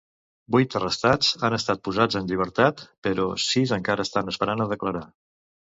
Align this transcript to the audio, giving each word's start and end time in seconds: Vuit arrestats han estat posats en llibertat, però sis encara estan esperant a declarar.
Vuit 0.53 0.77
arrestats 0.79 1.29
han 1.49 1.55
estat 1.59 1.83
posats 1.89 2.19
en 2.21 2.31
llibertat, 2.33 2.83
però 3.09 3.29
sis 3.51 3.79
encara 3.81 4.11
estan 4.11 4.35
esperant 4.37 4.65
a 4.67 4.71
declarar. 4.75 5.07